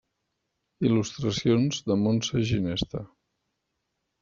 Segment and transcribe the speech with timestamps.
[0.89, 3.05] Il·lustracions de Montse Ginesta.